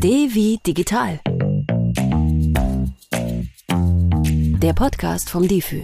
[0.00, 1.18] D wie digital.
[3.68, 5.82] Der Podcast vom DIFÜ.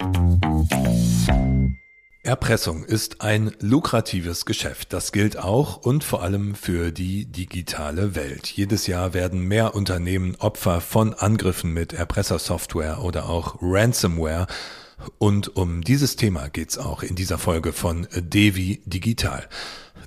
[2.23, 4.93] Erpressung ist ein lukratives Geschäft.
[4.93, 8.47] Das gilt auch und vor allem für die digitale Welt.
[8.47, 14.47] Jedes Jahr werden mehr Unternehmen Opfer von Angriffen mit Erpressersoftware oder auch Ransomware.
[15.19, 19.49] Und um dieses Thema geht's auch in dieser Folge von Devi Digital.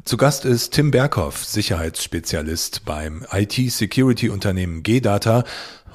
[0.07, 5.43] Zu Gast ist Tim Berghoff, Sicherheitsspezialist beim IT-Security-Unternehmen G-Data.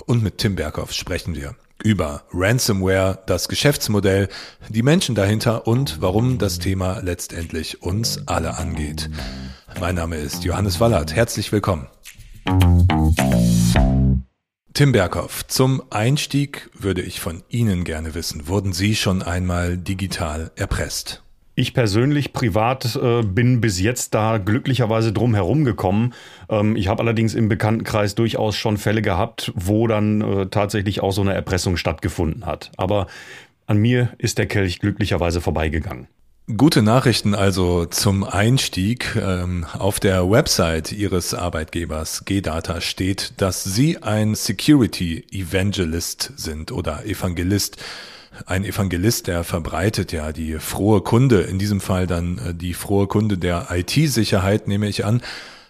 [0.05, 4.29] Und mit Tim Berghoff sprechen wir über Ransomware, das Geschäftsmodell,
[4.69, 9.09] die Menschen dahinter und warum das Thema letztendlich uns alle angeht.
[9.80, 11.15] Mein Name ist Johannes Wallert.
[11.15, 11.87] Herzlich willkommen.
[14.74, 20.51] Tim Berghoff, zum Einstieg würde ich von Ihnen gerne wissen, wurden Sie schon einmal digital
[20.55, 21.23] erpresst?
[21.55, 26.15] Ich persönlich privat äh, bin bis jetzt da glücklicherweise drum herum gekommen.
[26.48, 31.12] Ähm, ich habe allerdings im Bekanntenkreis durchaus schon Fälle gehabt, wo dann äh, tatsächlich auch
[31.12, 32.73] so eine Erpressung stattgefunden hat.
[32.79, 33.07] Aber
[33.66, 36.09] an mir ist der Kelch glücklicherweise vorbeigegangen.
[36.57, 39.15] Gute Nachrichten also zum Einstieg.
[39.15, 47.05] Ähm, auf der Website Ihres Arbeitgebers G-Data steht, dass Sie ein Security Evangelist sind oder
[47.07, 47.77] Evangelist
[48.47, 53.07] ein Evangelist, der verbreitet ja die frohe Kunde, in diesem Fall dann äh, die frohe
[53.07, 55.23] Kunde der IT-Sicherheit, nehme ich an.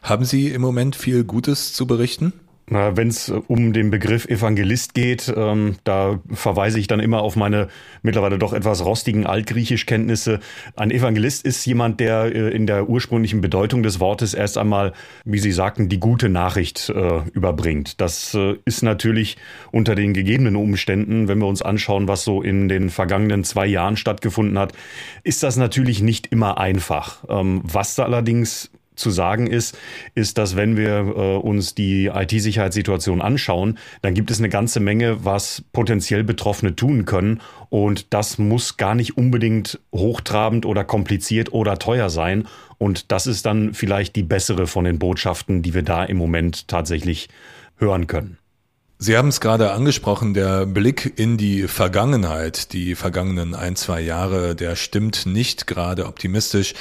[0.02, 2.32] Haben Sie im Moment viel Gutes zu berichten?
[2.72, 7.36] Wenn es äh, um den Begriff Evangelist geht, ähm, da verweise ich dann immer auf
[7.36, 7.68] meine
[8.02, 10.40] mittlerweile doch etwas rostigen Altgriechischkenntnisse.
[10.76, 14.92] Ein Evangelist ist jemand, der äh, in der ursprünglichen Bedeutung des Wortes erst einmal,
[15.24, 18.00] wie Sie sagten, die gute Nachricht äh, überbringt.
[18.00, 19.36] Das äh, ist natürlich
[19.70, 23.96] unter den gegebenen Umständen, wenn wir uns anschauen, was so in den vergangenen zwei Jahren
[23.96, 24.72] stattgefunden hat,
[25.24, 27.24] ist das natürlich nicht immer einfach.
[27.28, 29.78] Ähm, was da allerdings zu sagen ist,
[30.14, 35.24] ist, dass wenn wir äh, uns die IT-Sicherheitssituation anschauen, dann gibt es eine ganze Menge,
[35.24, 37.40] was potenziell Betroffene tun können.
[37.70, 42.46] Und das muss gar nicht unbedingt hochtrabend oder kompliziert oder teuer sein.
[42.78, 46.68] Und das ist dann vielleicht die bessere von den Botschaften, die wir da im Moment
[46.68, 47.28] tatsächlich
[47.76, 48.38] hören können.
[48.98, 54.54] Sie haben es gerade angesprochen, der Blick in die Vergangenheit, die vergangenen ein, zwei Jahre,
[54.54, 56.74] der stimmt nicht gerade optimistisch.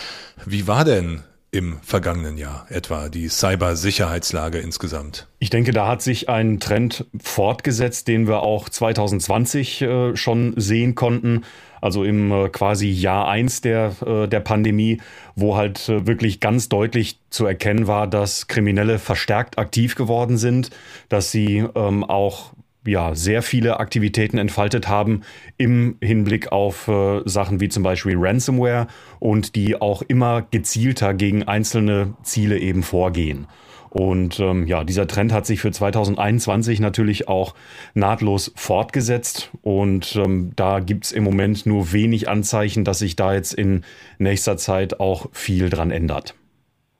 [0.45, 5.27] Wie war denn im vergangenen Jahr etwa, die Cybersicherheitslage insgesamt?
[5.39, 10.95] Ich denke, da hat sich ein Trend fortgesetzt, den wir auch 2020 äh, schon sehen
[10.95, 11.43] konnten.
[11.81, 15.01] Also im äh, quasi Jahr eins der, äh, der Pandemie,
[15.35, 20.69] wo halt äh, wirklich ganz deutlich zu erkennen war, dass Kriminelle verstärkt aktiv geworden sind,
[21.09, 22.53] dass sie ähm, auch
[22.85, 25.21] ja, sehr viele Aktivitäten entfaltet haben
[25.57, 28.87] im Hinblick auf äh, Sachen wie zum Beispiel Ransomware
[29.19, 33.47] und die auch immer gezielter gegen einzelne Ziele eben vorgehen.
[33.91, 37.55] Und ähm, ja, dieser Trend hat sich für 2021 natürlich auch
[37.93, 39.51] nahtlos fortgesetzt.
[39.63, 43.83] Und ähm, da gibt's im Moment nur wenig Anzeichen, dass sich da jetzt in
[44.17, 46.35] nächster Zeit auch viel dran ändert.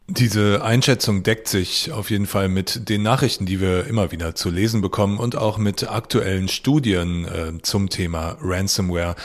[0.07, 4.49] Diese Einschätzung deckt sich auf jeden Fall mit den Nachrichten, die wir immer wieder zu
[4.49, 9.15] lesen bekommen und auch mit aktuellen Studien äh, zum Thema Ransomware.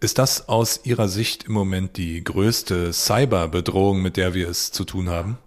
[0.00, 4.84] Ist das aus Ihrer Sicht im Moment die größte Cyberbedrohung, mit der wir es zu
[4.84, 5.38] tun haben?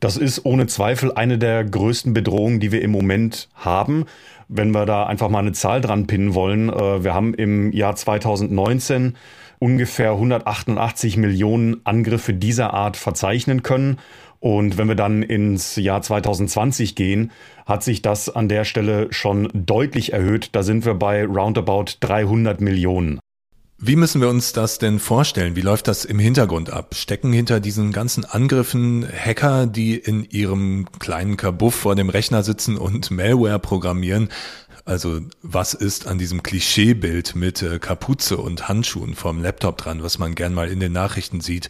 [0.00, 4.04] Das ist ohne Zweifel eine der größten Bedrohungen, die wir im Moment haben.
[4.48, 7.96] Wenn wir da einfach mal eine Zahl dran pinnen wollen, äh, wir haben im Jahr
[7.96, 9.16] 2019
[9.58, 13.98] ungefähr 188 Millionen Angriffe dieser Art verzeichnen können.
[14.40, 17.32] Und wenn wir dann ins Jahr 2020 gehen,
[17.64, 20.50] hat sich das an der Stelle schon deutlich erhöht.
[20.52, 23.18] Da sind wir bei roundabout 300 Millionen.
[23.78, 25.54] Wie müssen wir uns das denn vorstellen?
[25.54, 26.94] Wie läuft das im Hintergrund ab?
[26.94, 32.78] Stecken hinter diesen ganzen Angriffen Hacker, die in ihrem kleinen Kabuff vor dem Rechner sitzen
[32.78, 34.30] und Malware programmieren?
[34.86, 40.20] Also was ist an diesem Klischeebild mit äh, Kapuze und Handschuhen vom Laptop dran, was
[40.20, 41.68] man gern mal in den Nachrichten sieht?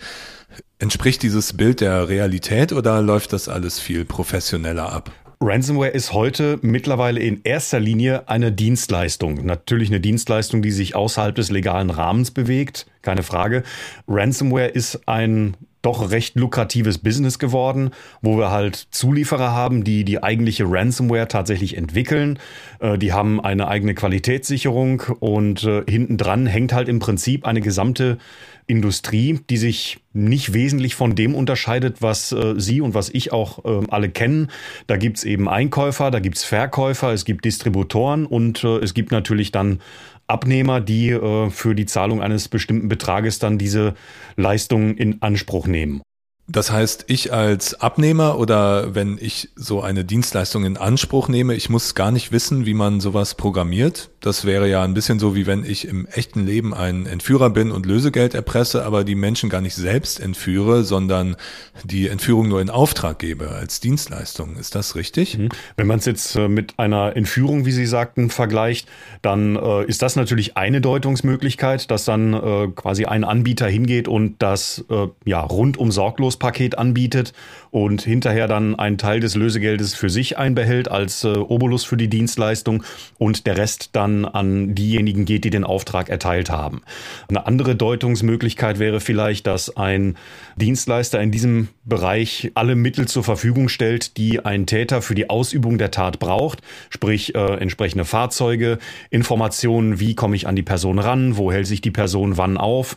[0.78, 5.10] Entspricht dieses Bild der Realität oder läuft das alles viel professioneller ab?
[5.40, 9.46] Ransomware ist heute mittlerweile in erster Linie eine Dienstleistung.
[9.46, 13.62] Natürlich eine Dienstleistung, die sich außerhalb des legalen Rahmens bewegt, keine Frage.
[14.08, 15.56] Ransomware ist ein
[15.86, 17.90] doch recht lukratives Business geworden,
[18.20, 22.40] wo wir halt Zulieferer haben, die die eigentliche Ransomware tatsächlich entwickeln.
[22.80, 27.60] Äh, die haben eine eigene Qualitätssicherung und äh, hinten dran hängt halt im Prinzip eine
[27.60, 28.18] gesamte
[28.66, 33.64] Industrie, die sich nicht wesentlich von dem unterscheidet, was äh, Sie und was ich auch
[33.64, 34.50] äh, alle kennen.
[34.88, 39.52] Da gibt's eben Einkäufer, da gibt's Verkäufer, es gibt Distributoren und äh, es gibt natürlich
[39.52, 39.78] dann
[40.26, 43.94] Abnehmer, die äh, für die Zahlung eines bestimmten Betrages dann diese
[44.36, 46.02] Leistung in Anspruch nehmen.
[46.48, 51.70] Das heißt, ich als Abnehmer oder wenn ich so eine Dienstleistung in Anspruch nehme, ich
[51.70, 54.10] muss gar nicht wissen, wie man sowas programmiert.
[54.26, 57.72] Das wäre ja ein bisschen so, wie wenn ich im echten Leben ein Entführer bin
[57.72, 61.36] und Lösegeld erpresse, aber die Menschen gar nicht selbst entführe, sondern
[61.84, 64.56] die Entführung nur in Auftrag gebe als Dienstleistung.
[64.56, 65.38] Ist das richtig?
[65.38, 65.48] Mhm.
[65.76, 68.88] Wenn man es jetzt äh, mit einer Entführung, wie Sie sagten, vergleicht,
[69.22, 74.36] dann äh, ist das natürlich eine Deutungsmöglichkeit, dass dann äh, quasi ein Anbieter hingeht und
[74.42, 77.32] das äh, ja rundum sorglos Bonuspaket anbietet
[77.70, 82.08] und hinterher dann einen Teil des Lösegeldes für sich einbehält als äh, Obolus für die
[82.08, 82.82] Dienstleistung
[83.18, 86.82] und der Rest dann an diejenigen geht, die den Auftrag erteilt haben.
[87.28, 90.16] Eine andere Deutungsmöglichkeit wäre vielleicht, dass ein
[90.56, 95.78] Dienstleister in diesem Bereich alle Mittel zur Verfügung stellt, die ein Täter für die Ausübung
[95.78, 98.78] der Tat braucht, sprich äh, entsprechende Fahrzeuge,
[99.10, 102.96] Informationen, wie komme ich an die Person ran, wo hält sich die Person wann auf,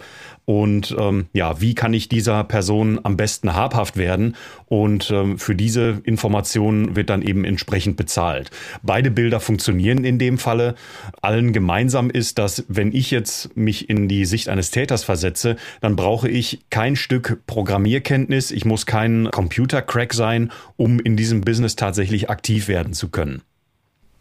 [0.50, 4.36] und ähm, ja, wie kann ich dieser Person am besten habhaft werden?
[4.66, 8.50] Und ähm, für diese Informationen wird dann eben entsprechend bezahlt.
[8.82, 10.74] Beide Bilder funktionieren in dem Falle.
[11.22, 15.96] Allen gemeinsam ist, dass wenn ich jetzt mich in die Sicht eines Täters versetze, dann
[15.96, 22.32] brauche ich kein Stück Programmierkenntnis, ich muss kein Computercrack sein, um in diesem Business tatsächlich
[22.32, 23.44] aktiv werden zu können.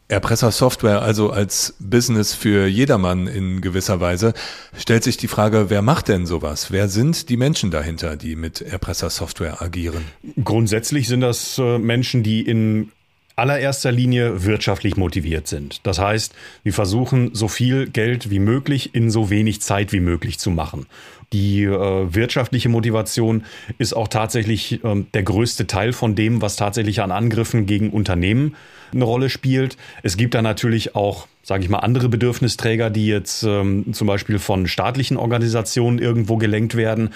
[0.09, 4.33] Erpressersoftware also als Business für jedermann in gewisser Weise,
[4.77, 6.71] stellt sich die Frage, wer macht denn sowas?
[6.71, 10.05] Wer sind die Menschen dahinter, die mit Erpressersoftware agieren?
[10.43, 12.91] Grundsätzlich sind das äh, Menschen, die in
[13.37, 15.87] allererster Linie wirtschaftlich motiviert sind.
[15.87, 16.35] Das heißt,
[16.65, 20.87] wir versuchen so viel Geld wie möglich in so wenig Zeit wie möglich zu machen.
[21.33, 23.45] Die äh, wirtschaftliche Motivation
[23.77, 28.57] ist auch tatsächlich äh, der größte Teil von dem, was tatsächlich an Angriffen gegen Unternehmen
[28.93, 29.77] eine Rolle spielt.
[30.03, 34.39] Es gibt da natürlich auch, sage ich mal, andere Bedürfnisträger, die jetzt ähm, zum Beispiel
[34.39, 37.11] von staatlichen Organisationen irgendwo gelenkt werden.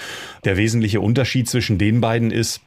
[0.45, 2.61] Der wesentliche Unterschied zwischen den beiden ist,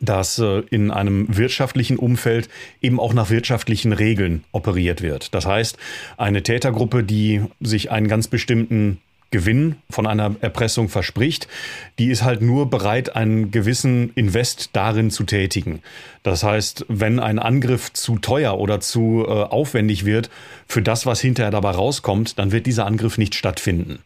[0.00, 2.48] dass äh, in einem wirtschaftlichen Umfeld
[2.80, 5.34] eben auch nach wirtschaftlichen Regeln operiert wird.
[5.34, 5.78] Das heißt,
[6.16, 9.00] eine Tätergruppe, die sich einen ganz bestimmten
[9.30, 11.48] Gewinn von einer Erpressung verspricht,
[11.98, 15.82] die ist halt nur bereit, einen gewissen Invest darin zu tätigen.
[16.22, 20.30] Das heißt, wenn ein Angriff zu teuer oder zu äh, aufwendig wird
[20.66, 23.98] für das, was hinterher dabei rauskommt, dann wird dieser Angriff nicht stattfinden.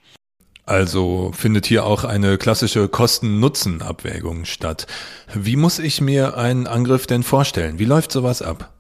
[0.67, 4.87] Also findet hier auch eine klassische Kosten-Nutzen-Abwägung statt.
[5.35, 7.79] Wie muss ich mir einen Angriff denn vorstellen?
[7.81, 8.73] Wie läuft sowas ab?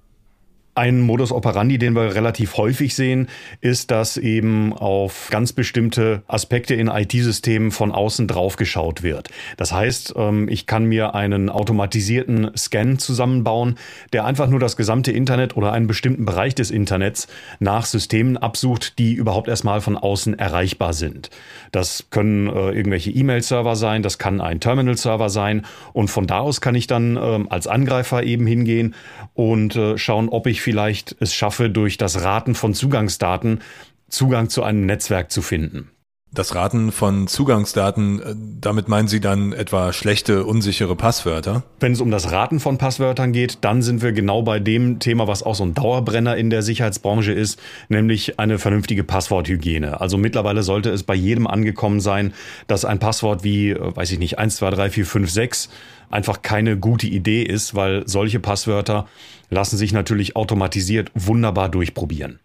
[0.76, 3.28] Ein Modus operandi, den wir relativ häufig sehen,
[3.60, 9.30] ist, dass eben auf ganz bestimmte Aspekte in IT-Systemen von außen drauf geschaut wird.
[9.56, 13.78] Das heißt, ähm, ich kann mir einen automatisierten Scan zusammenbauen,
[14.12, 17.26] der einfach nur das gesamte Internet oder einen bestimmten Bereich des Internets
[17.58, 21.30] nach Systemen absucht, die überhaupt erstmal von außen erreichbar sind.
[21.72, 26.60] Das können äh, irgendwelche E-Mail-Server sein, das kann ein Terminal-Server sein und von da aus
[26.60, 28.94] kann ich dann ähm, als Angreifer eben hingehen
[29.34, 33.60] und äh, schauen, ob ich vielleicht es schaffe, durch das Raten von Zugangsdaten
[34.08, 35.90] Zugang zu einem Netzwerk zu finden.
[36.32, 41.64] Das Raten von Zugangsdaten, äh, damit meinen Sie dann etwa schlechte, unsichere Passwörter?
[41.80, 45.26] Wenn es um das Raten von Passwörtern geht, dann sind wir genau bei dem Thema,
[45.26, 50.00] was auch so ein Dauerbrenner in der Sicherheitsbranche ist, nämlich eine vernünftige Passworthygiene.
[50.00, 52.32] Also mittlerweile sollte es bei jedem angekommen sein,
[52.68, 55.68] dass ein Passwort wie, äh, weiß ich nicht, 1, 2, 3, 4, 5, 6
[56.10, 59.08] einfach keine gute Idee ist, weil solche Passwörter
[59.48, 62.38] lassen sich natürlich automatisiert wunderbar durchprobieren.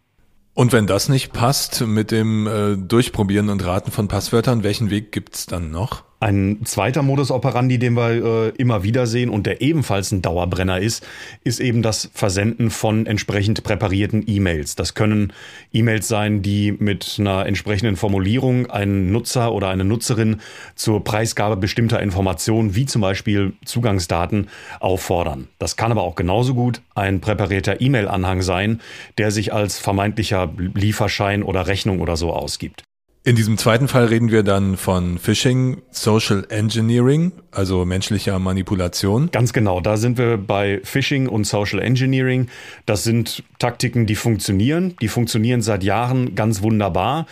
[0.56, 5.12] Und wenn das nicht passt mit dem äh, Durchprobieren und Raten von Passwörtern, welchen Weg
[5.12, 6.04] gibt's dann noch?
[6.22, 10.80] Ein zweiter Modus operandi, den wir äh, immer wieder sehen und der ebenfalls ein Dauerbrenner
[10.80, 11.06] ist,
[11.44, 14.76] ist eben das Versenden von entsprechend präparierten E-Mails.
[14.76, 15.34] Das können
[15.74, 20.38] E-Mails sein, die mit einer entsprechenden Formulierung einen Nutzer oder eine Nutzerin
[20.76, 24.48] zur Preisgabe bestimmter Informationen, wie zum Beispiel Zugangsdaten,
[24.80, 25.50] auffordern.
[25.60, 28.80] Das kann aber auch genauso gut ein präparierter E-Mail-Anhang sein,
[29.18, 32.86] der sich als vermeintlicher Lieferschein oder Rechnung oder so ausgibt.
[33.28, 39.32] In diesem zweiten Fall reden wir dann von Phishing, Social Engineering, also menschlicher Manipulation.
[39.32, 42.50] Ganz genau, da sind wir bei Phishing und Social Engineering.
[42.86, 44.96] Das sind Taktiken, die funktionieren.
[45.02, 47.26] Die funktionieren seit Jahren ganz wunderbar.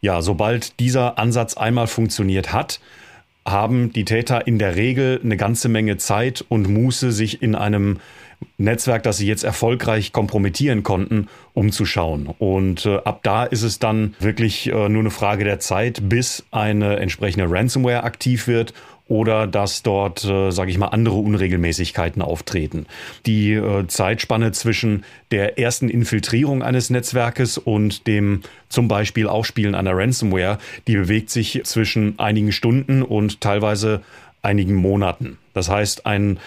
[0.00, 2.78] Ja, sobald dieser Ansatz einmal funktioniert hat,
[3.44, 7.98] haben die Täter in der Regel eine ganze Menge Zeit und Muße, sich in einem
[8.58, 12.28] Netzwerk, das sie jetzt erfolgreich kompromittieren konnten, umzuschauen.
[12.38, 16.44] Und äh, ab da ist es dann wirklich äh, nur eine Frage der Zeit, bis
[16.50, 18.74] eine entsprechende Ransomware aktiv wird
[19.06, 22.86] oder dass dort, äh, sage ich mal, andere Unregelmäßigkeiten auftreten.
[23.26, 29.96] Die äh, Zeitspanne zwischen der ersten Infiltrierung eines Netzwerkes und dem zum Beispiel Aufspielen einer
[29.96, 34.02] Ransomware, die bewegt sich zwischen einigen Stunden und teilweise
[34.42, 35.38] einigen Monaten.
[35.52, 36.38] Das heißt, ein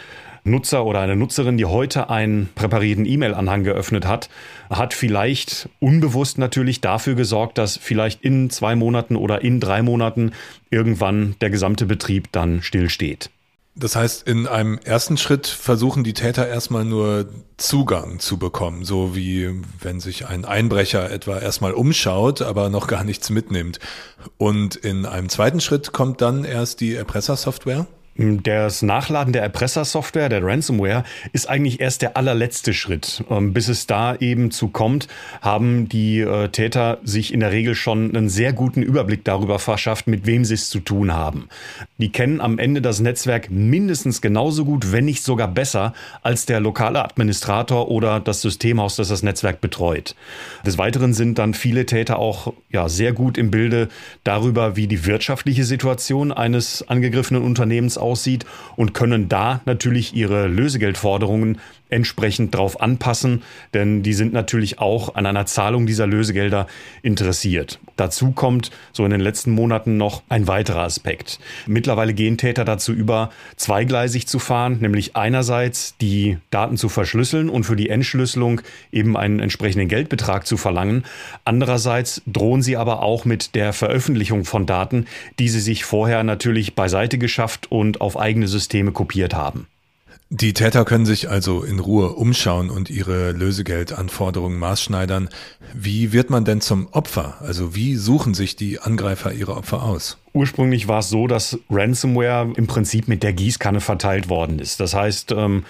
[0.48, 4.30] Nutzer oder eine Nutzerin, die heute einen präparierten E-Mail-Anhang geöffnet hat,
[4.70, 10.32] hat vielleicht unbewusst natürlich dafür gesorgt, dass vielleicht in zwei Monaten oder in drei Monaten
[10.70, 13.30] irgendwann der gesamte Betrieb dann stillsteht.
[13.80, 19.16] Das heißt, in einem ersten Schritt versuchen die Täter erstmal nur Zugang zu bekommen, so
[19.16, 23.78] wie wenn sich ein Einbrecher etwa erstmal umschaut, aber noch gar nichts mitnimmt.
[24.38, 27.86] Und in einem zweiten Schritt kommt dann erst die Erpressersoftware?
[28.18, 33.24] Das Nachladen der Erpressersoftware, der Ransomware, ist eigentlich erst der allerletzte Schritt.
[33.30, 35.08] Ähm, bis es da eben zu kommt,
[35.42, 40.08] haben die äh, Täter sich in der Regel schon einen sehr guten Überblick darüber verschafft,
[40.08, 41.48] mit wem sie es zu tun haben.
[42.00, 45.94] Die kennen am Ende das Netzwerk mindestens genauso gut, wenn nicht sogar besser,
[46.24, 50.16] als der lokale Administrator oder das Systemhaus, das das Netzwerk betreut.
[50.66, 53.90] Des Weiteren sind dann viele Täter auch ja, sehr gut im Bilde
[54.24, 58.46] darüber, wie die wirtschaftliche Situation eines angegriffenen Unternehmens aussieht
[58.76, 65.26] und können da natürlich ihre Lösegeldforderungen entsprechend drauf anpassen, denn die sind natürlich auch an
[65.26, 66.68] einer Zahlung dieser Lösegelder
[67.02, 67.80] interessiert.
[67.96, 71.40] Dazu kommt so in den letzten Monaten noch ein weiterer Aspekt.
[71.66, 77.64] Mittlerweile gehen Täter dazu über, zweigleisig zu fahren, nämlich einerseits die Daten zu verschlüsseln und
[77.64, 81.04] für die Entschlüsselung eben einen entsprechenden Geldbetrag zu verlangen.
[81.46, 85.08] Andererseits drohen sie aber auch mit der Veröffentlichung von Daten,
[85.40, 89.68] die sie sich vorher natürlich beiseite geschafft und auf eigene Systeme kopiert haben.
[90.30, 95.30] Die Täter können sich also in Ruhe umschauen und ihre Lösegeldanforderungen maßschneidern.
[95.74, 97.38] Wie wird man denn zum Opfer?
[97.40, 100.18] Also wie suchen sich die Angreifer ihre Opfer aus?
[100.34, 104.82] Ursprünglich war es so, dass Ransomware im Prinzip mit der Gießkanne verteilt worden ist.
[104.82, 105.64] Das heißt, ähm,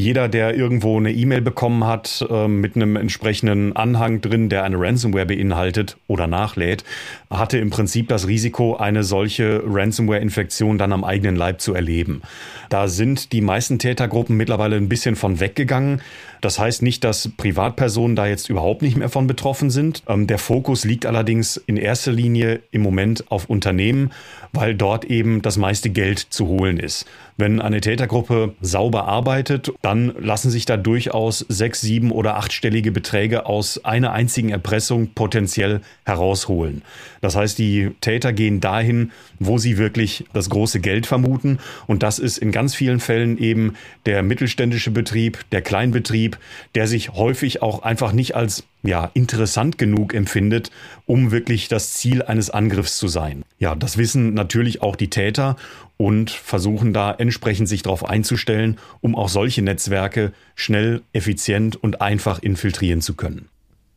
[0.00, 4.80] jeder, der irgendwo eine E-Mail bekommen hat äh, mit einem entsprechenden Anhang drin, der eine
[4.80, 6.84] Ransomware beinhaltet oder nachlädt,
[7.30, 12.22] hatte im Prinzip das Risiko, eine solche Ransomware-Infektion dann am eigenen Leib zu erleben.
[12.70, 16.00] Da sind die meisten Tätergruppen mittlerweile ein bisschen von weggegangen.
[16.40, 20.02] Das heißt nicht, dass Privatpersonen da jetzt überhaupt nicht mehr von betroffen sind.
[20.08, 24.12] Ähm, der Fokus liegt allerdings in erster Linie im Moment auf Unternehmen,
[24.52, 27.06] weil dort eben das meiste Geld zu holen ist.
[27.40, 33.46] Wenn eine Tätergruppe sauber arbeitet, dann lassen sich da durchaus sechs, sieben oder achtstellige Beträge
[33.46, 36.82] aus einer einzigen Erpressung potenziell herausholen.
[37.22, 41.58] Das heißt, die Täter gehen dahin, wo sie wirklich das große Geld vermuten.
[41.86, 46.38] Und das ist in ganz vielen Fällen eben der mittelständische Betrieb, der Kleinbetrieb,
[46.74, 50.70] der sich häufig auch einfach nicht als ja, interessant genug empfindet,
[51.06, 53.44] um wirklich das Ziel eines Angriffs zu sein.
[53.58, 55.56] Ja, das wissen natürlich auch die Täter
[55.96, 62.38] und versuchen da entsprechend sich darauf einzustellen, um auch solche Netzwerke schnell, effizient und einfach
[62.38, 63.48] infiltrieren zu können.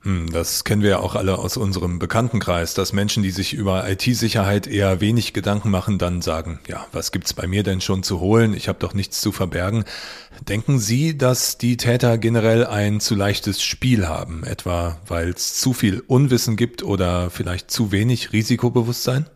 [0.03, 3.89] Hm, das kennen wir ja auch alle aus unserem Bekanntenkreis, dass Menschen, die sich über
[3.89, 8.19] IT-Sicherheit eher wenig Gedanken machen, dann sagen, ja, was gibt's bei mir denn schon zu
[8.19, 8.53] holen?
[8.53, 9.85] Ich habe doch nichts zu verbergen.
[10.41, 15.71] Denken Sie, dass die Täter generell ein zu leichtes Spiel haben, etwa weil es zu
[15.71, 19.27] viel Unwissen gibt oder vielleicht zu wenig Risikobewusstsein?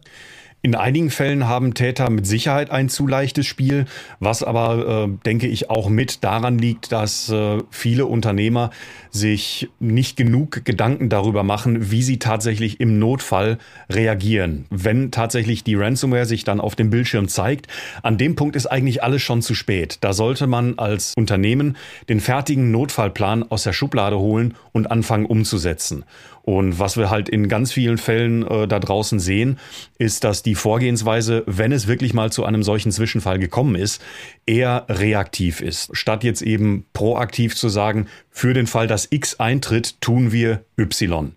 [0.64, 3.86] In einigen Fällen haben Täter mit Sicherheit ein zu leichtes Spiel,
[4.20, 8.72] was aber, äh, denke ich, auch mit daran liegt, dass äh, viele Unternehmer
[9.12, 13.60] sich nicht genug Gedanken darüber machen, wie sie tatsächlich im Notfall
[13.90, 14.66] reagieren.
[14.72, 17.68] Wenn tatsächlich die Ransomware sich dann auf dem Bildschirm zeigt,
[18.02, 20.00] an dem Punkt ist eigentlich alles schon zu spät.
[20.02, 21.78] Da sollte man als Unternehmen
[22.10, 26.04] den fertigen Notfallplan aus der Schublade holen und anfangen umzusetzen.
[26.48, 29.60] Und was wir halt in ganz vielen Fällen äh, da draußen sehen,
[29.98, 34.02] ist, dass die Vorgehensweise, wenn es wirklich mal zu einem solchen Zwischenfall gekommen ist,
[34.46, 35.90] eher reaktiv ist.
[35.92, 41.34] Statt jetzt eben proaktiv zu sagen, für den Fall, dass X eintritt, tun wir Y.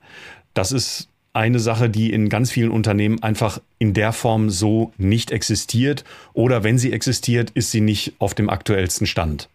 [0.54, 5.32] Das ist eine Sache, die in ganz vielen Unternehmen einfach in der Form so nicht
[5.32, 9.48] existiert oder wenn sie existiert, ist sie nicht auf dem aktuellsten Stand.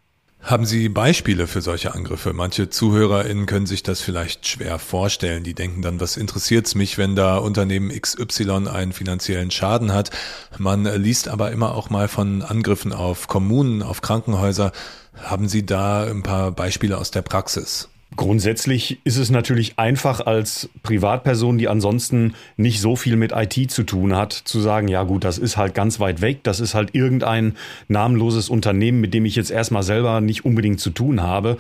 [0.46, 2.32] Haben Sie Beispiele für solche Angriffe?
[2.32, 5.44] Manche ZuhörerInnen können sich das vielleicht schwer vorstellen.
[5.44, 10.12] Die denken dann, was interessiert's mich, wenn da Unternehmen XY einen finanziellen Schaden hat?
[10.60, 14.72] Man liest aber immer auch mal von Angriffen auf Kommunen, auf Krankenhäuser.
[15.20, 17.90] Haben Sie da ein paar Beispiele aus der Praxis?
[18.16, 23.84] Grundsätzlich ist es natürlich einfach als Privatperson, die ansonsten nicht so viel mit IT zu
[23.84, 26.96] tun hat, zu sagen, ja gut, das ist halt ganz weit weg, das ist halt
[26.96, 27.58] irgendein
[27.90, 31.58] namenloses Unternehmen, mit dem ich jetzt erstmal selber nicht unbedingt zu tun habe.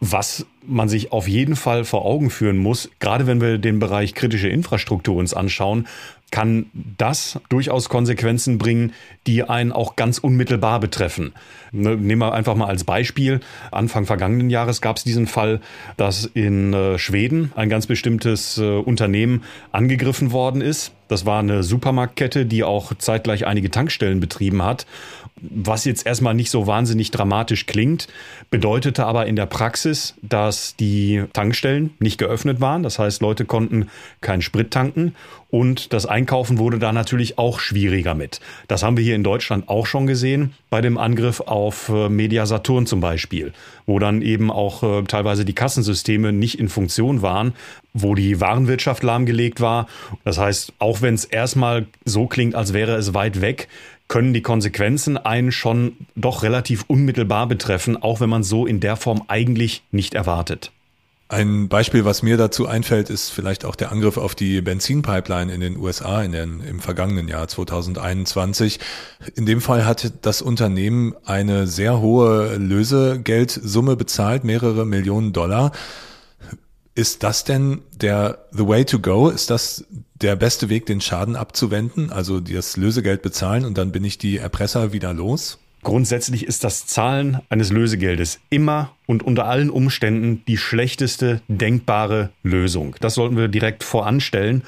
[0.00, 4.14] Was man sich auf jeden Fall vor Augen führen muss, gerade wenn wir den Bereich
[4.14, 5.86] kritische Infrastruktur uns anschauen,
[6.30, 8.92] kann das durchaus Konsequenzen bringen,
[9.26, 11.32] die einen auch ganz unmittelbar betreffen.
[11.72, 13.40] Ne, nehmen wir einfach mal als Beispiel.
[13.70, 15.60] Anfang vergangenen Jahres gab es diesen Fall,
[15.96, 20.92] dass in äh, Schweden ein ganz bestimmtes äh, Unternehmen angegriffen worden ist.
[21.10, 24.86] Das war eine Supermarktkette, die auch zeitgleich einige Tankstellen betrieben hat
[25.40, 28.08] was jetzt erstmal nicht so wahnsinnig dramatisch klingt,
[28.50, 32.82] bedeutete aber in der Praxis, dass die Tankstellen nicht geöffnet waren.
[32.82, 33.88] Das heißt, Leute konnten
[34.20, 35.14] keinen Sprit tanken
[35.50, 38.40] und das Einkaufen wurde da natürlich auch schwieriger mit.
[38.68, 42.46] Das haben wir hier in Deutschland auch schon gesehen bei dem Angriff auf äh, Media
[42.46, 43.52] Saturn zum Beispiel,
[43.90, 47.54] wo dann eben auch äh, teilweise die Kassensysteme nicht in Funktion waren,
[47.92, 49.88] wo die Warenwirtschaft lahmgelegt war.
[50.24, 53.66] Das heißt, auch wenn es erstmal so klingt, als wäre es weit weg,
[54.06, 58.94] können die Konsequenzen einen schon doch relativ unmittelbar betreffen, auch wenn man so in der
[58.94, 60.70] Form eigentlich nicht erwartet.
[61.30, 65.60] Ein Beispiel, was mir dazu einfällt, ist vielleicht auch der Angriff auf die Benzinpipeline in
[65.60, 68.80] den USA in den, im vergangenen Jahr 2021.
[69.36, 75.70] In dem Fall hat das Unternehmen eine sehr hohe Lösegeldsumme bezahlt, mehrere Millionen Dollar.
[76.96, 79.28] Ist das denn der the way to go?
[79.28, 79.84] Ist das
[80.16, 82.10] der beste Weg, den Schaden abzuwenden?
[82.10, 85.60] Also das Lösegeld bezahlen und dann bin ich die Erpresser wieder los?
[85.82, 92.96] Grundsätzlich ist das Zahlen eines Lösegeldes immer und unter allen Umständen die schlechteste denkbare Lösung.
[93.00, 94.62] Das sollten wir direkt voranstellen,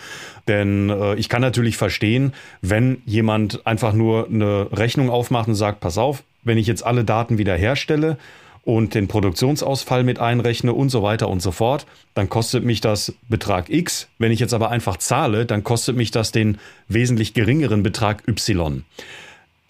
[0.48, 5.80] denn äh, ich kann natürlich verstehen, wenn jemand einfach nur eine Rechnung aufmacht und sagt,
[5.80, 8.16] pass auf, wenn ich jetzt alle Daten wiederherstelle,
[8.64, 13.12] und den Produktionsausfall mit einrechne und so weiter und so fort, dann kostet mich das
[13.28, 14.08] Betrag X.
[14.18, 18.84] Wenn ich jetzt aber einfach zahle, dann kostet mich das den wesentlich geringeren Betrag Y.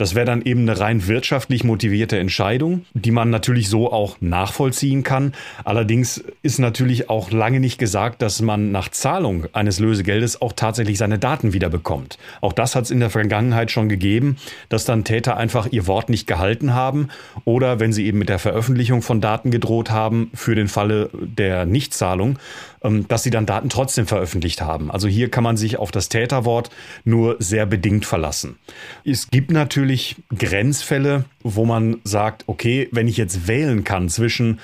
[0.02, 5.04] Das wäre dann eben eine rein wirtschaftlich motivierte Entscheidung, die man natürlich so auch nachvollziehen
[5.04, 5.32] kann.
[5.62, 10.98] Allerdings ist natürlich auch lange nicht gesagt, dass man nach Zahlung eines Lösegeldes auch tatsächlich
[10.98, 12.18] seine Daten wieder bekommt.
[12.40, 16.08] Auch das hat es in der Vergangenheit schon gegeben, dass dann Täter einfach ihr Wort
[16.08, 17.06] nicht gehalten haben
[17.44, 21.64] oder wenn sie eben mit der Veröffentlichung von Daten gedroht haben für den Falle der
[21.64, 22.40] Nichtzahlung,
[22.82, 24.90] ähm, dass sie dann Daten trotzdem veröffentlicht haben.
[24.90, 26.70] Also hier kann man sich auf das Täterwort
[27.04, 28.56] nur sehr bedingt verlassen.
[29.04, 29.91] Es gibt natürlich
[30.36, 34.60] Grenzfälle, wo man sagt, okay, wenn ich jetzt wählen kann zwischen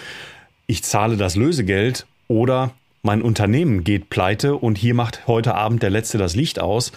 [0.66, 5.90] ich zahle das Lösegeld oder mein Unternehmen geht pleite und hier macht heute Abend der
[5.90, 6.92] Letzte das Licht aus,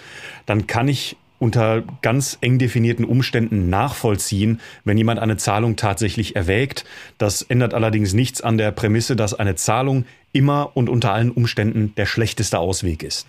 [0.46, 6.86] dann kann ich unter ganz eng definierten Umständen nachvollziehen, wenn jemand eine Zahlung tatsächlich erwägt.
[7.18, 11.96] Das ändert allerdings nichts an der Prämisse, dass eine Zahlung immer und unter allen Umständen
[11.96, 13.26] der schlechteste Ausweg ist.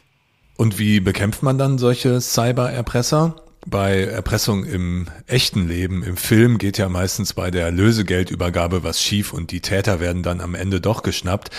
[0.57, 3.37] Und wie bekämpft man dann solche Cybererpresser?
[3.64, 9.33] Bei Erpressung im echten Leben, im Film geht ja meistens bei der Lösegeldübergabe was schief
[9.33, 11.51] und die Täter werden dann am Ende doch geschnappt.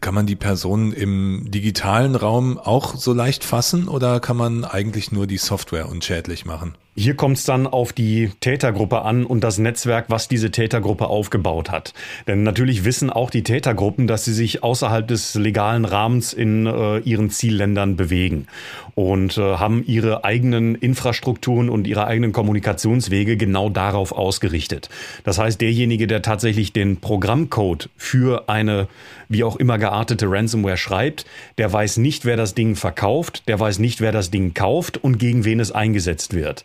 [0.00, 5.12] Kann man die Personen im digitalen Raum auch so leicht fassen oder kann man eigentlich
[5.12, 6.74] nur die Software unschädlich machen?
[6.94, 11.70] Hier kommt es dann auf die Tätergruppe an und das Netzwerk, was diese Tätergruppe aufgebaut
[11.70, 11.94] hat.
[12.26, 16.98] Denn natürlich wissen auch die Tätergruppen, dass sie sich außerhalb des legalen Rahmens in äh,
[16.98, 18.46] ihren Zielländern bewegen
[18.94, 24.90] und äh, haben ihre eigenen Infrastrukturen und ihre eigenen Kommunikationswege genau darauf ausgerichtet.
[25.24, 28.86] Das heißt, derjenige, der tatsächlich den Programmcode für eine
[29.32, 31.24] wie auch immer geartete Ransomware schreibt,
[31.56, 35.18] der weiß nicht, wer das Ding verkauft, der weiß nicht, wer das Ding kauft und
[35.18, 36.64] gegen wen es eingesetzt wird.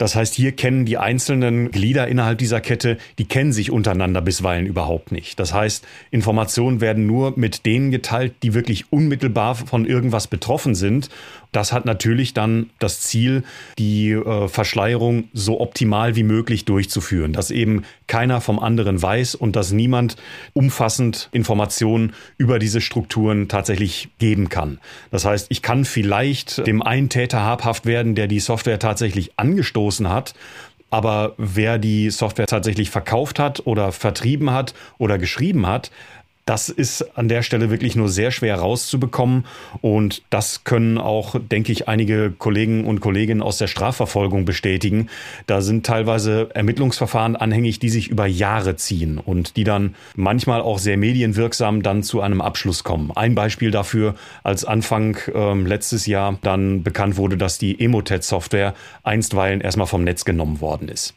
[0.00, 4.64] Das heißt, hier kennen die einzelnen Glieder innerhalb dieser Kette, die kennen sich untereinander bisweilen
[4.64, 5.38] überhaupt nicht.
[5.38, 11.10] Das heißt, Informationen werden nur mit denen geteilt, die wirklich unmittelbar von irgendwas betroffen sind.
[11.52, 13.42] Das hat natürlich dann das Ziel,
[13.78, 19.54] die äh, Verschleierung so optimal wie möglich durchzuführen, dass eben keiner vom anderen weiß und
[19.54, 20.16] dass niemand
[20.54, 24.78] umfassend Informationen über diese Strukturen tatsächlich geben kann.
[25.10, 29.89] Das heißt, ich kann vielleicht dem einen Täter habhaft werden, der die Software tatsächlich angestoßen
[29.98, 30.34] hat,
[30.90, 35.90] aber wer die Software tatsächlich verkauft hat oder vertrieben hat oder geschrieben hat,
[36.50, 39.44] das ist an der Stelle wirklich nur sehr schwer rauszubekommen.
[39.82, 45.06] Und das können auch, denke ich, einige Kollegen und Kolleginnen aus der Strafverfolgung bestätigen.
[45.46, 50.80] Da sind teilweise Ermittlungsverfahren anhängig, die sich über Jahre ziehen und die dann manchmal auch
[50.80, 53.12] sehr medienwirksam dann zu einem Abschluss kommen.
[53.14, 59.60] Ein Beispiel dafür, als Anfang äh, letztes Jahr dann bekannt wurde, dass die Emotet-Software einstweilen
[59.60, 61.14] erstmal vom Netz genommen worden ist.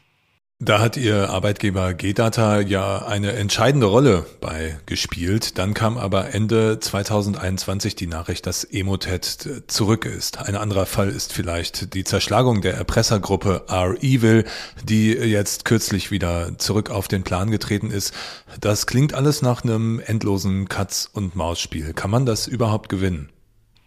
[0.64, 5.58] Da hat Ihr Arbeitgeber G-Data ja eine entscheidende Rolle bei gespielt.
[5.58, 10.38] Dann kam aber Ende 2021 die Nachricht, dass Emotet zurück ist.
[10.38, 14.46] Ein anderer Fall ist vielleicht die Zerschlagung der Erpressergruppe R-Evil,
[14.82, 18.14] die jetzt kürzlich wieder zurück auf den Plan getreten ist.
[18.58, 21.92] Das klingt alles nach einem endlosen Katz-und-Maus-Spiel.
[21.92, 23.28] Kann man das überhaupt gewinnen?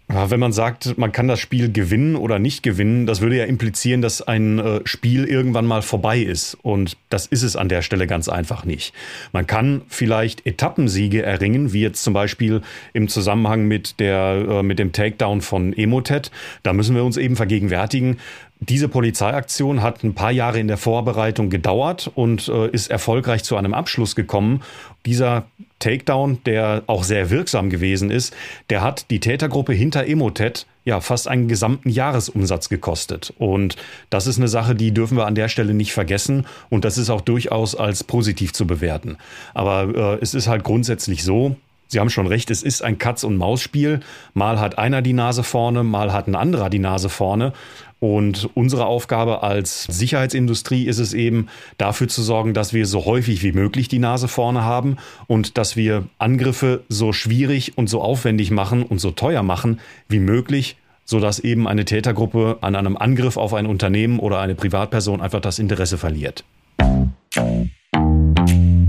[0.10, 4.02] Wenn man sagt, man kann das Spiel gewinnen oder nicht gewinnen, das würde ja implizieren,
[4.02, 6.58] dass ein äh, Spiel irgendwann mal vorbei ist.
[6.62, 8.94] Und das ist es an der Stelle ganz einfach nicht.
[9.34, 12.62] Man kann vielleicht Etappensiege erringen, wie jetzt zum Beispiel
[12.94, 16.32] im Zusammenhang mit, der, äh, mit dem Takedown von Emotet.
[16.64, 18.18] Da müssen wir uns eben vergegenwärtigen,
[18.60, 23.56] diese Polizeiaktion hat ein paar Jahre in der Vorbereitung gedauert und äh, ist erfolgreich zu
[23.56, 24.64] einem Abschluss gekommen.
[25.06, 25.46] Dieser
[25.80, 28.36] Takedown, der auch sehr wirksam gewesen ist,
[28.70, 33.34] der hat die Tätergruppe hinter Emotet ja fast einen gesamten Jahresumsatz gekostet.
[33.38, 33.76] Und
[34.10, 36.46] das ist eine Sache, die dürfen wir an der Stelle nicht vergessen.
[36.70, 39.18] Und das ist auch durchaus als positiv zu bewerten.
[39.54, 44.02] Aber äh, es ist halt grundsätzlich so, Sie haben schon recht, es ist ein Katz-und-Maus-Spiel.
[44.34, 47.54] Mal hat einer die Nase vorne, mal hat ein anderer die Nase vorne.
[48.00, 51.48] Und unsere Aufgabe als Sicherheitsindustrie ist es eben,
[51.78, 55.76] dafür zu sorgen, dass wir so häufig wie möglich die Nase vorne haben und dass
[55.76, 61.40] wir Angriffe so schwierig und so aufwendig machen und so teuer machen wie möglich, sodass
[61.40, 65.98] eben eine Tätergruppe an einem Angriff auf ein Unternehmen oder eine Privatperson einfach das Interesse
[65.98, 66.44] verliert.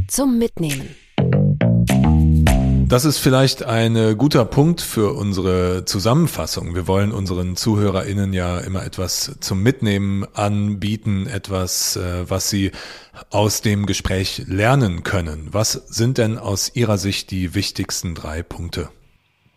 [0.09, 1.08] Zum Mitnehmen.
[2.89, 6.75] Das ist vielleicht ein guter Punkt für unsere Zusammenfassung.
[6.75, 12.71] Wir wollen unseren ZuhörerInnen ja immer etwas zum Mitnehmen anbieten, etwas, äh, was sie
[13.29, 15.49] aus dem Gespräch lernen können.
[15.51, 18.89] Was sind denn aus Ihrer Sicht die wichtigsten drei Punkte?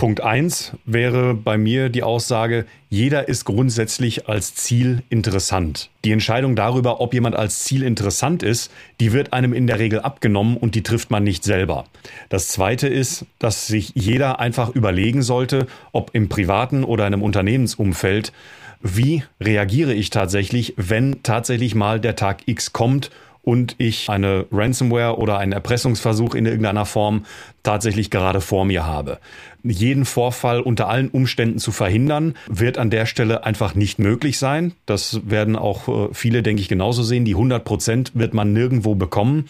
[0.02, 5.92] Punkt eins wäre bei mir die Aussage, jeder ist grundsätzlich als Ziel interessant.
[6.04, 10.00] Die Entscheidung darüber, ob jemand als Ziel interessant ist, die wird einem in der Regel
[10.00, 11.86] abgenommen und die trifft man nicht selber.
[12.30, 18.34] Das zweite ist, dass sich jeder einfach überlegen sollte, ob im privaten oder einem Unternehmensumfeld,
[18.82, 23.12] wie reagiere ich tatsächlich, wenn tatsächlich mal der Tag X kommt
[23.44, 27.26] und ich eine Ransomware oder einen Erpressungsversuch in irgendeiner Form
[27.64, 29.20] tatsächlich gerade vor mir habe.
[29.64, 34.74] Jeden Vorfall unter allen Umständen zu verhindern, wird an der Stelle einfach nicht möglich sein.
[34.86, 37.26] Das werden auch äh, viele, denke ich, genauso sehen.
[37.26, 39.46] Die 100 Prozent wird man nirgendwo bekommen.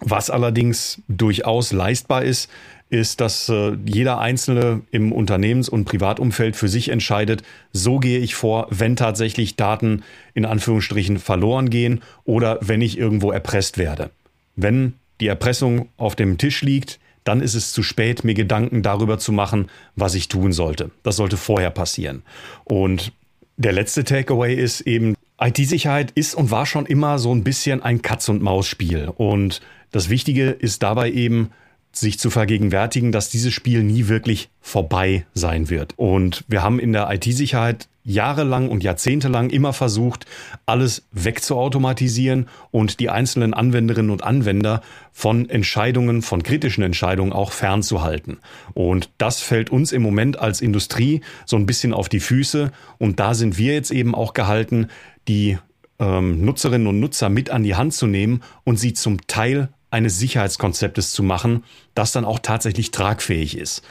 [0.00, 2.50] Was allerdings durchaus leistbar ist,
[2.90, 8.34] ist, dass äh, jeder Einzelne im Unternehmens- und Privatumfeld für sich entscheidet, so gehe ich
[8.34, 10.02] vor, wenn tatsächlich Daten
[10.34, 14.10] in Anführungsstrichen verloren gehen oder wenn ich irgendwo erpresst werde.
[14.56, 19.18] Wenn die Erpressung auf dem Tisch liegt, dann ist es zu spät, mir Gedanken darüber
[19.18, 20.90] zu machen, was ich tun sollte.
[21.02, 22.22] Das sollte vorher passieren.
[22.64, 23.12] Und
[23.56, 28.02] der letzte Takeaway ist eben, IT-Sicherheit ist und war schon immer so ein bisschen ein
[28.02, 29.10] Katz-und-Maus-Spiel.
[29.14, 31.50] Und das Wichtige ist dabei eben,
[31.92, 35.94] sich zu vergegenwärtigen, dass dieses Spiel nie wirklich vorbei sein wird.
[35.96, 40.24] Und wir haben in der IT-Sicherheit jahrelang und jahrzehntelang immer versucht,
[40.66, 48.38] alles wegzuautomatisieren und die einzelnen Anwenderinnen und Anwender von Entscheidungen, von kritischen Entscheidungen auch fernzuhalten.
[48.72, 52.72] Und das fällt uns im Moment als Industrie so ein bisschen auf die Füße.
[52.98, 54.88] Und da sind wir jetzt eben auch gehalten,
[55.28, 55.58] die
[55.98, 60.18] ähm, Nutzerinnen und Nutzer mit an die Hand zu nehmen und sie zum Teil eines
[60.18, 63.82] Sicherheitskonzeptes zu machen, das dann auch tatsächlich tragfähig ist.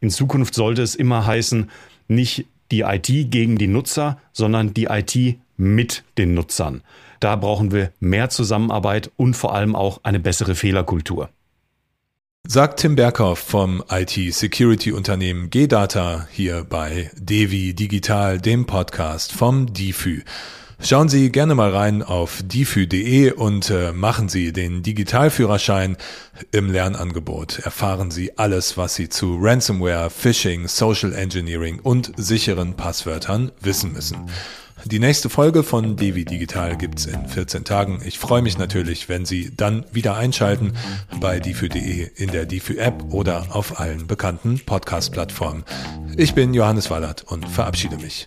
[0.00, 1.70] In Zukunft sollte es immer heißen,
[2.08, 6.82] nicht die IT gegen die Nutzer, sondern die IT mit den Nutzern.
[7.20, 11.28] Da brauchen wir mehr Zusammenarbeit und vor allem auch eine bessere Fehlerkultur.
[12.44, 20.22] Sagt Tim Berghoff vom IT-Security-Unternehmen G-Data hier bei Devi Digital, dem Podcast vom DIFÜ.
[20.84, 25.96] Schauen Sie gerne mal rein auf difü.de und äh, machen Sie den Digitalführerschein
[26.50, 27.60] im Lernangebot.
[27.60, 34.16] Erfahren Sie alles, was Sie zu Ransomware, Phishing, Social Engineering und sicheren Passwörtern wissen müssen.
[34.84, 38.02] Die nächste Folge von Devi Digital gibt's in 14 Tagen.
[38.04, 40.72] Ich freue mich natürlich, wenn Sie dann wieder einschalten
[41.20, 45.62] bei difü.de in der Difü App oder auf allen bekannten Podcast-Plattformen.
[46.16, 48.26] Ich bin Johannes Wallert und verabschiede mich.